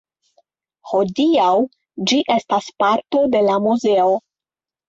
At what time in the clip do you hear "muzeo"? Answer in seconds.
3.67-4.11